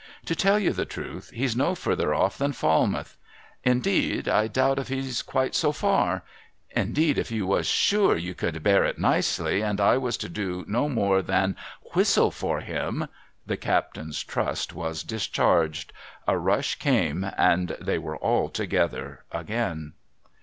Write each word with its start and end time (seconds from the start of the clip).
To 0.25 0.35
tell 0.35 0.57
you 0.57 0.73
the 0.73 0.83
truth, 0.87 1.29
he's 1.29 1.55
no 1.55 1.75
further 1.75 2.11
off 2.11 2.35
than 2.35 2.53
Falmouth. 2.53 3.17
Indeed, 3.63 4.27
I 4.27 4.47
doubt 4.47 4.79
if 4.79 4.87
he's 4.87 5.21
quite 5.21 5.53
so 5.53 5.71
fur. 5.71 6.23
Indeed, 6.71 7.19
if 7.19 7.29
you 7.29 7.45
was 7.45 7.67
sure 7.67 8.17
you 8.17 8.33
could 8.33 8.63
bear 8.63 8.83
it 8.83 8.97
nicely, 8.97 9.61
and 9.61 9.79
I 9.79 9.99
was 9.99 10.17
to 10.17 10.27
do 10.27 10.65
no 10.67 10.89
more 10.89 11.21
than 11.21 11.55
whistle 11.93 12.31
for 12.31 12.61
him' 12.61 13.09
The 13.45 13.57
captain's 13.57 14.23
trust 14.23 14.73
was 14.73 15.03
discharged. 15.03 15.93
A 16.27 16.35
rush 16.35 16.79
came, 16.79 17.23
and 17.37 17.77
they 17.79 17.99
were 17.99 18.17
all 18.17 18.49
together 18.49 19.23
again. 19.31 19.93